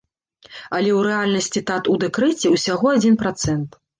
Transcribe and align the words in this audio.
Але 0.77 0.89
ў 0.93 0.99
рэальнасці 1.07 1.61
тат 1.69 1.91
у 1.93 1.99
дэкрэце 2.03 2.53
ўсяго 2.55 2.85
адзін 2.97 3.21
працэнт. 3.23 3.81